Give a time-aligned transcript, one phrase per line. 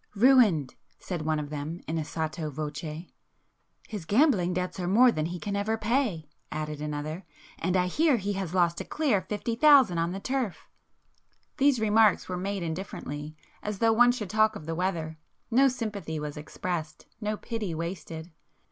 [0.15, 3.03] "Ruined!" said one of them in a sotto voce.
[3.87, 8.55] "His gambling debts are more than he can ever pay"—added another—"And I hear he has
[8.55, 10.67] lost a clear fifty thousand on the turf."
[11.57, 16.35] These remarks were made indifferently, as though one should talk of the weather,—no sympathy was
[16.35, 18.31] expressed,—no pity wasted.